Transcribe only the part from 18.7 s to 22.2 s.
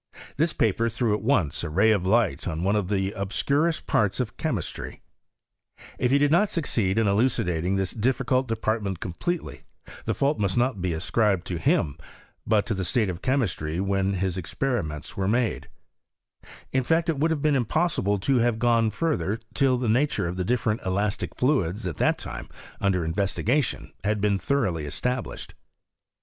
further, till the nature of the different elastic fluids at that